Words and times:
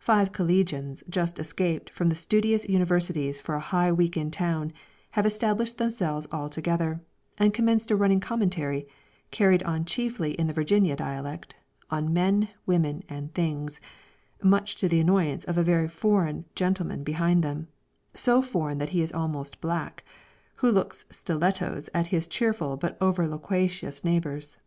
Five 0.00 0.32
collegians 0.32 1.04
just 1.08 1.38
escaped 1.38 1.88
from 1.88 2.08
the 2.08 2.16
studious 2.16 2.68
universities 2.68 3.40
for 3.40 3.54
a 3.54 3.60
high 3.60 3.92
week 3.92 4.16
in 4.16 4.28
town, 4.32 4.72
have 5.12 5.24
established 5.24 5.78
themselves 5.78 6.26
all 6.32 6.48
together, 6.48 7.00
and 7.38 7.54
commenced 7.54 7.88
a 7.92 7.94
running 7.96 8.18
commentary, 8.18 8.88
carried 9.30 9.62
on 9.62 9.84
chiefly 9.84 10.32
in 10.32 10.48
the 10.48 10.52
Virginia 10.52 10.96
dialect, 10.96 11.54
on 11.92 12.12
men, 12.12 12.48
women, 12.66 13.04
and 13.08 13.32
things, 13.34 13.80
much 14.42 14.74
to 14.74 14.88
the 14.88 14.98
annoyance 14.98 15.44
of 15.44 15.56
a 15.56 15.62
very 15.62 15.86
foreign 15.86 16.44
gentleman 16.56 17.04
behind 17.04 17.44
them 17.44 17.68
so 18.14 18.42
foreign 18.42 18.78
that 18.78 18.88
he 18.88 19.00
is 19.00 19.12
almost 19.12 19.60
black 19.60 20.02
who 20.56 20.72
looks 20.72 21.04
stilettos 21.08 21.88
at 21.94 22.08
his 22.08 22.26
cheerful 22.26 22.76
but 22.76 22.98
over 23.00 23.28
loquacious 23.28 24.02
neighbours. 24.02 24.58